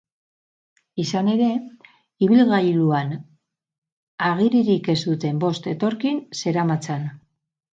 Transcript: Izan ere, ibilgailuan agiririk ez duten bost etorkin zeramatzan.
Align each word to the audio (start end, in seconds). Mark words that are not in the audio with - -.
Izan 1.03 1.27
ere, 1.33 1.49
ibilgailuan 2.27 3.13
agiririk 4.31 4.91
ez 4.95 4.99
duten 5.03 5.43
bost 5.45 5.71
etorkin 5.75 6.19
zeramatzan. 6.41 7.07